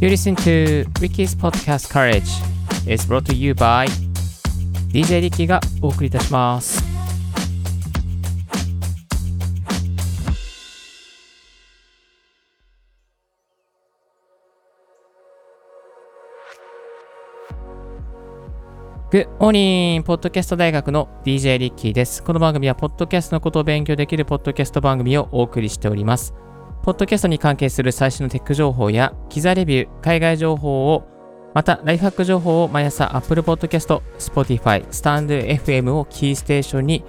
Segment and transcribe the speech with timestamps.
[0.00, 2.30] You listen to Ricky's Podcast Courage
[2.86, 3.88] is brought to you by
[4.92, 6.84] DJ リッキーがお送りいたします。
[19.10, 22.22] グッモーニングポッドキャスト大学の DJ リッキーです。
[22.22, 26.34] この番組は、ポッドキャストのことを勉強できるポッドキャスト番組をお送りしております。
[26.82, 31.06] ポッドキャストに関係する最新のテック情報や、機材レビュー、海外情報を、
[31.54, 37.04] また、ライフハック情報を毎朝 Apple Podcast、Spotify、StandFM をキーステーションに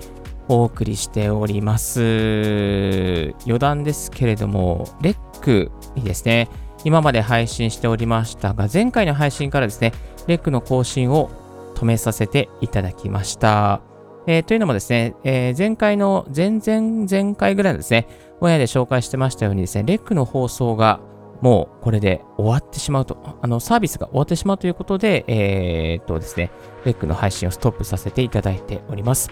[0.48, 3.34] お送りしております。
[3.46, 6.50] 余談ですけれども、レックにですね、
[6.84, 9.94] 今まで配信しておりましたが、前回の配信からですね、
[10.28, 11.30] レックの更新を
[11.76, 13.89] 止めさせていただきました。
[14.32, 18.08] えーというのもですね、えー前回の前々前回ぐらいのですね、
[18.40, 21.00] 親で紹介してましたようにですね、レックの放送が
[21.42, 26.52] もうこれで終わってしまうと、あのサービスが終わってしまうということで、えーっとですね、
[26.86, 29.32] レックの配信をストップさせていただいております。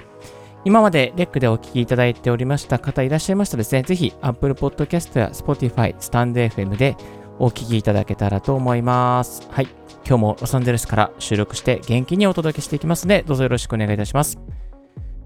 [0.66, 6.98] 今までレックでお聞きいただいておりました方いらっしゃいましたらですね、ぜひ Apple Podcast や Spotify、StandFM で
[7.38, 9.48] お聞きいただけたらと思います。
[9.52, 9.68] はい。
[10.08, 14.57] 今日もロサンゼルスから収録して元気にお届けしていきますので、どうぞよろしくお願いいたします。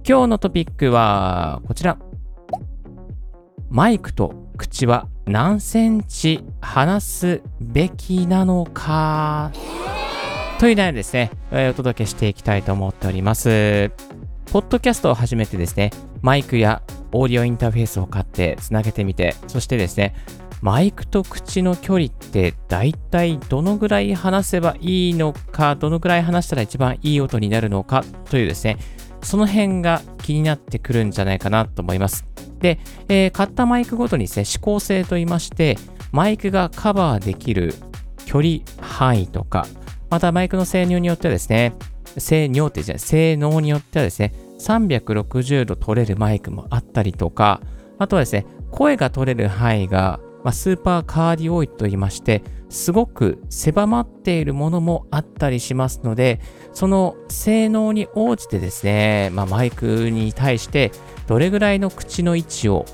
[0.03, 1.99] 今日のトピックはこちら。
[3.69, 9.51] マイクと口は何センチ離すべきなのか？
[10.59, 13.91] という内容ですね、えお届けしていきたいと思っております。
[14.51, 15.91] ポッドキャストを始めてですね、
[16.23, 20.15] マイクやオーディオインターフェースを買ってつなげてみて、そしてですね、
[20.61, 28.77] マイクと口の距離って大体どのぐらい離せばいいのか、どのぐらい離したら一番いい音になるのかというですね、
[29.23, 32.25] その辺が気になってくるんじゃないかなと思います。
[32.59, 35.77] で、えー買ったマイクごとにですね、指向性と言いまして、
[36.11, 37.73] マイクがカバーできる
[38.25, 39.65] 距離範囲とか、
[40.09, 41.73] またマイクの性能によってはですね、
[42.17, 47.61] 性能ってじゃない、性能によってはですね、360度取れるマイクもあったりとか、
[47.97, 56.39] あとはですね、声が取れる範囲が、まあ、スーパーカーディオイドと言いまして、すごく狭まっているものもあったりしますので、
[56.73, 60.91] その性能に応じてですね、まあ、マイクに対して
[61.27, 62.85] どれぐらいの口の位置を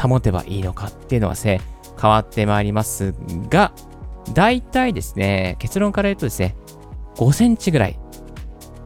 [0.00, 1.60] 保てばいいのかっていうのはですね、
[2.00, 3.14] 変わってまいります
[3.50, 3.72] が、
[4.32, 6.56] 大体ですね、結論から言うとですね、
[7.16, 7.98] 5センチぐらい、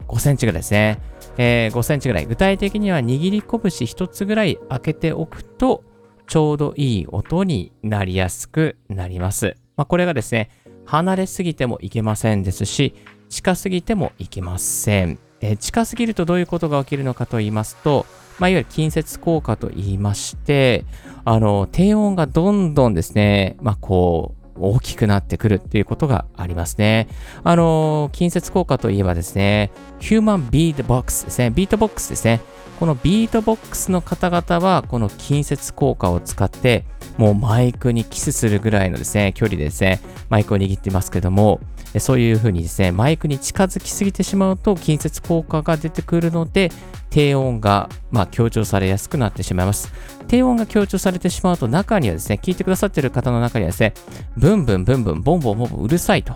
[0.07, 0.99] 5センチぐらいですね、
[1.37, 5.83] えー5センチぐらい、具体的には握り拳一つぐらい開けておくと、
[6.31, 9.57] ちょうどいい音になりやすくなります。
[9.75, 10.49] まあ、これがですね、
[10.85, 12.95] 離れすぎてもいけませんですし、
[13.27, 15.19] 近すぎてもいけません。
[15.41, 18.05] え近すぎるとどういうことが起きるのかと言いますと、
[18.39, 20.85] まあ、いわゆる近接効果と言いまして、
[21.25, 27.07] あの、低音がどんどんですね、まあ、こう、大きくなってくるっていうことがありますね。
[27.43, 31.49] あの、近接効果といえばですね、ヒューマンビートボックスですね。
[31.49, 32.41] ビートボックスですね。
[32.79, 36.85] このビートボックスの方々は、この近接効果を使って、
[37.17, 41.59] もうマイクにキスするぐらいのですね、距離でですね、マイクを握ってますけども、
[41.99, 46.71] そういうふうにですね、マイクに近づきすぎてしまうと、近接効果が出てくるので、
[47.09, 49.91] 低音が、まあ、強調されやすくなってしまいます。
[50.27, 53.93] 低音が強調されてしまうと、中にはですね、聞いてくださっている方の中にはですね、
[54.37, 56.33] ブンブンブンブン、ボンボンボンボンうるさいと。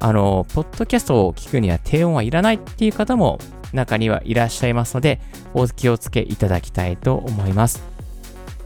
[0.00, 3.38] あの、ポッドキャストを聞くには低音はいらないっていう方も
[3.72, 5.20] 中にはいらっしゃいますので、
[5.54, 7.82] お気をつけいただきたいと思います。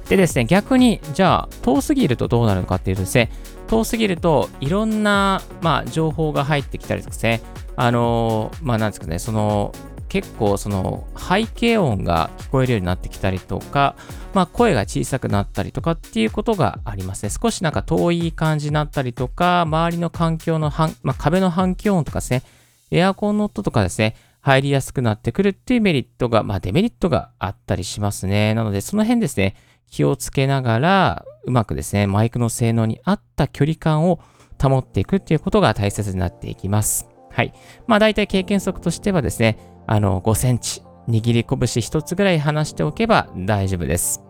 [0.09, 3.31] でですね、逆に、じゃあ、遠すぎるとどうなるのかっていうとですね、
[3.71, 7.41] 遠すぎるといろんな、まあ、情報が入ってきたりとかですね、
[7.77, 9.73] あのまあ、なんですかね、その、
[10.09, 13.95] 結構その背景音が聞こえるようになってきたりとか、
[14.35, 17.31] まあ、声が小さくなったりとかっていうことがありますね。
[17.31, 22.43] 少しなんか遠い感じになったりとか、周りの環境の反、まあ、壁の反響音とかですね、
[22.91, 28.53] エアコンの音とかですね、入りやすくなってくるっていうメリットが、まあ、デメリットがあったりしますね。
[28.55, 29.55] なので、その辺ですね、
[29.93, 34.21] 気をつけながら、うまくですね、マイクの性能に合った距離感を
[34.61, 37.09] 保っていくっていうことが大切になっていきます。
[37.31, 37.53] はい。
[37.87, 44.23] まあ、大体経験則としてはですね、あの、5センチ、握り拳一つぐらい離しておけば大丈夫です。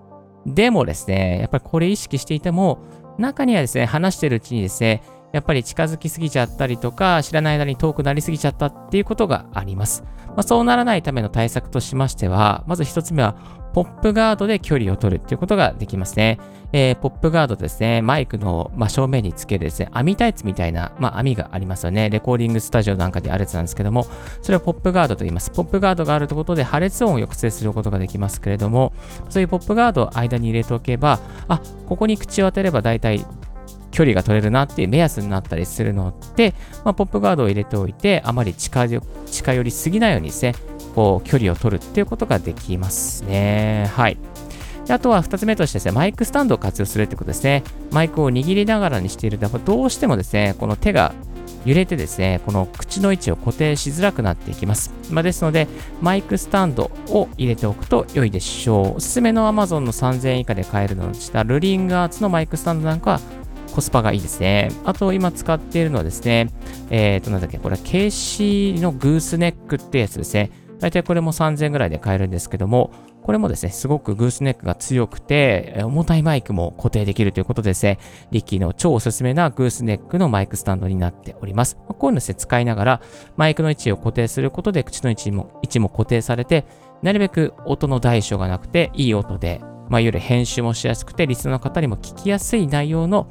[0.46, 2.78] でもですね、やっぱりこれ意識していても、
[3.18, 5.02] 中にはですね、話してるうちにですね、
[5.32, 10.02] やっぱり近づきすぎちゃったりとか、知らない間に遠くなりすぎちゃったっていうことがあります。
[10.28, 13.36] まあ、そうならないための対策としましては、まず一つ目は、
[13.72, 16.38] ポップガードで距離を取るっていうことができますね。
[16.72, 22.10] えーポップガードですね、マイクの、まあ、正面につけるですね、網タイツみたいな、まあ、網がありますよね。
[22.10, 24.06] レコーディングスタジオなんかであるやつなんですけども、
[24.42, 25.50] それをポップガードと言います。
[25.50, 28.92] ポップガードがあるということで破裂音を抑制することができますけれども、
[29.28, 31.18] そういうポップガードを間に入れておけば、
[31.48, 33.26] あ、ここに口を当てれば大体
[33.90, 39.00] 距離が取れるなっていう目安になったりするので、まあ、ポップガードを入れておいて、あまり近寄
[39.62, 40.54] りすぎないようにですね、
[40.94, 43.90] こう距離を取るっていうことができますね。
[43.94, 44.18] はい。
[44.88, 47.62] あとは2つ目としてですね、マイクスタンドを活用するってことですね。
[47.92, 51.14] マイクを握りながらにしていると、どうしてもですね、この手が
[51.64, 54.92] 揺れてですね、この口の位置を固定しづらくなっていきます。
[55.10, 55.68] まあ、ですので、
[56.00, 58.96] マイクスタンドを入れておくと良いでしょう。
[58.96, 63.20] おすすめの Amazon の3000円以下で買えるのでしたルリンガーツのマイクスタンドなんかは
[63.74, 64.70] コスパがいいですね。
[64.84, 66.48] あと今使っているのはですね、
[66.90, 70.50] えっ、ー、となんだっけ、これは KC のグースネックってやつですね。
[70.80, 72.90] 大体これも3000円ぐらいで買えるんですけども、
[73.22, 77.98] これもですね、すごくグースネックが強くて、重たいマイクも固定できるということでですね、
[78.30, 81.76] リッキーの超おすすめなグースネックのマイクスタンドになっております。
[81.86, 83.00] こういうのですね、使いながら、
[83.36, 86.64] マイクの位置を固定することで、口の位置も位置も固定されて、
[87.02, 89.60] なるべく音の大小がなくて、いい音で、
[89.90, 93.28] まあ、いわゆる編集もしやすくて、リスナーの方にも聞きやすい内容の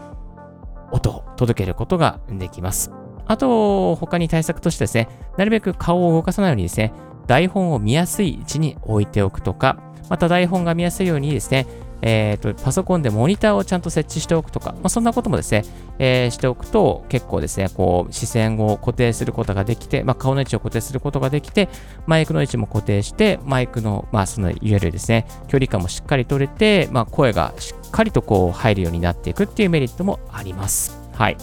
[0.92, 2.92] 音を届けることができます。
[3.26, 5.08] あと、他に対策としてですね、
[5.38, 6.92] なるべく顔を動かさないようにですね、
[7.30, 9.78] 台本を見やすい位置に置いておくとか、
[10.10, 11.68] また台本が見やすいようにですね、
[12.02, 15.64] えーと、パソコンでモニターをちゃんと設置しておくとか、まあ、そんなこともですね、
[16.00, 21.70] えー、しておくと結構ですね、こう視線を固定することができて、まあ、顔の位置を固定することができて、
[22.08, 31.09] マイクの位置も固定して、マイクの、まあ、そのいわゆるですね、距離感もしっかり取れて、まあ、声がしっかりとこう入るようになっていくっていうメリットもあります。
[31.20, 31.38] はい。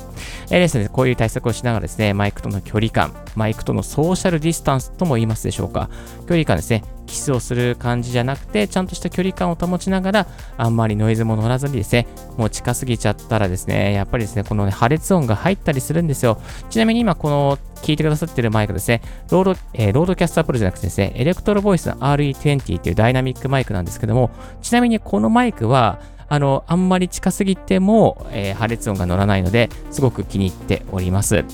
[0.50, 5.90] えー、ですね、こういう対策をしながらですね、マイクとの距離感、マイクとのソーシャルディスタンスとも言いますでしょうか。
[6.26, 10.26] 距離感ですね、キスをする感じじゃなくて、ちゃんとした距離感を保ちながら、
[10.56, 12.06] あんまりノイズも乗らずにですね、
[12.38, 16.40] もう近すぎちゃったらですね、やっぱりですね、この、ね、破裂音が入ったりするんですよ。
[16.70, 24.31] ちなみに今、この聞いてくださってるマイクですね、 RODE、えー、 RODECaster Pro じゃなくてですね、 Electro-Voice の RE20 っていうダイナミックマイクなんですけども、
[24.62, 31.44] ちなみにこのマイクは、あの、あんまり近すぎても、えー、破裂音が乗らないので、すごく気に入っております。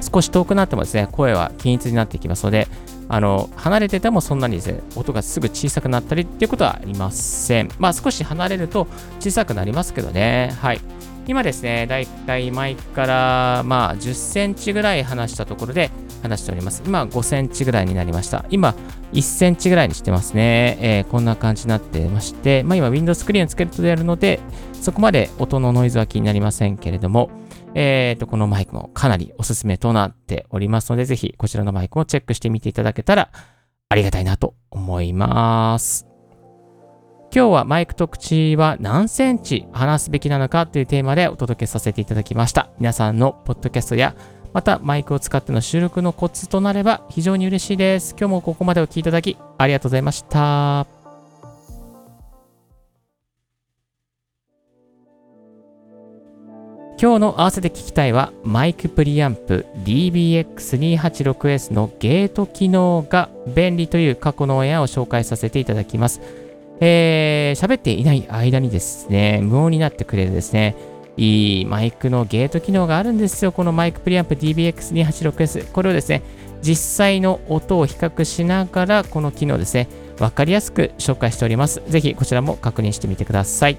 [0.00, 2.68] 少し遠くなってもですね、声は均一になっていきますので、
[3.08, 7.70] あの、離れててもそんなにですね、音がすぐ小さくなったりっていうことはありません。
[7.78, 8.86] まあ少し離れると
[9.18, 10.54] 小さくなりますけどね。
[10.60, 10.80] はい。
[11.28, 15.90] 今ですね、だいたいマイクからまあ10センチぐらい離したところで
[16.22, 16.82] 話しております。
[16.86, 18.46] 今5センチぐらいになりました。
[18.48, 18.74] 今
[19.12, 20.78] 1センチぐらいにしてますね。
[20.80, 24.40] えー、こんな感じになってまして、まあ今 Windows スクリーンをつけるとやるので、
[24.72, 27.30] そこまで音のノイズは気になりませんけれども、
[27.74, 33.30] えーと、このマイクもかなりおすすめとなっておりますので、ぜひこちらのマイクをチェックしてみていただけたら
[33.90, 36.07] ありがたいなと思います。
[37.30, 42.70] 今日はマイクと口は何センチ離すべきなのかというテーマでお届けさせていただきました。
[42.78, 44.14] 皆さんのポッドキャストや
[44.54, 48.16] またマイクを使っての収録のコツとなれば非常に嬉しいです。
[48.18, 50.86] 今日もここまでお聴きいただきありがとうございました。
[57.00, 66.47] 今日の合わせて聞きたいはマイクプリアンプ DBX286S のゲート機能が便利という過去のオンエアを紹介させていただきます。
[66.80, 70.76] えー、喋っていない間にですね、無音になってくれるですね、
[71.16, 73.52] いいマイクのゲート機能があるんですよ。
[73.52, 75.72] このマイクプリアンプ DBX286S。
[75.72, 76.22] これをですね、
[76.62, 79.88] 実際の音を比較しながら、この機能ですね、
[80.20, 81.82] わかりやすく紹介しております。
[81.88, 83.78] ぜひこちらも確認してみてください。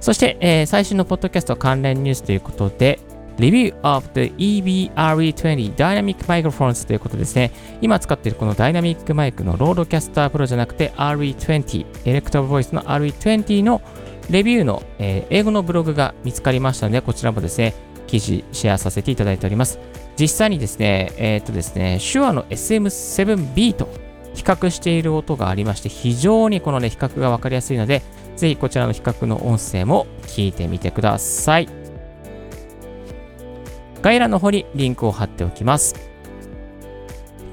[0.00, 2.98] そして、えー、最新のポッドキャスト関連ニュースということで、
[3.40, 7.50] Review of the EV RE20 Dynamic Microphones ということですね。
[7.80, 13.80] 今使っているこのダイナミックマイクの RODECaster Pro じゃなくて RE20、 Electro-Voice の RE20 の
[14.28, 17.74] レビューの、えー、英語のブログが見つかりましたので、こちらもですね、
[18.06, 19.80] 記事シェアさせていただいております。
[20.18, 23.88] 実際にですね、えっ、とですね、 Shure の SM7B と
[24.34, 28.02] 比較している音がありまして、非常にこのね、比較がわかりやすいので、
[28.36, 31.79] ぜひこちらの比較の音声も聞いてみてください。
[34.02, 35.94] 概要欄の方にリンクを貼っておきます。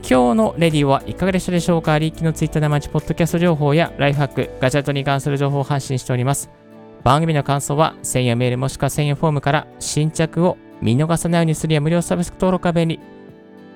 [0.09, 1.99] 今日のレディオはいかがでしたでしょうか？
[1.99, 6.49] リッキーのツイッターで毎日ポッドキャスト情報やライフハック、ガジェットに関する情報を発信しております。
[7.03, 12.99] 番組の感想は専用メールもしくは専用フォームから新着を見逃さないようにするや無料サブスク登録が便利。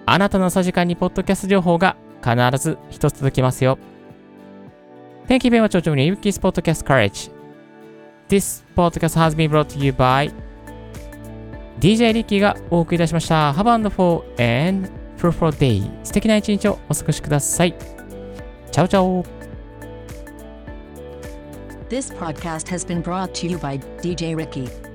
[0.06, 3.78] あなたのさじ間にポッドキャスト情報が必ず一つ届きますよ。
[5.28, 7.32] Thank you very much for joining Yuki's Podcast Courage.
[8.30, 10.32] This podcast has been brought to you by
[11.82, 13.52] DJ リッキーがお送りいたしました。
[13.54, 15.82] Have and for and fruitful day.
[16.04, 17.76] 素敵な一日をお過ごしください。
[18.72, 19.26] チャオチャオ
[21.90, 24.91] This podcast has been brought to you by DJ Ricky.